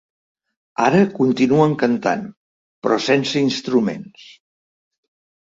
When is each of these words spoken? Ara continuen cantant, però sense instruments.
Ara 0.85 1.01
continuen 1.17 1.75
cantant, 1.83 2.23
però 2.87 2.99
sense 3.09 3.45
instruments. 3.51 4.27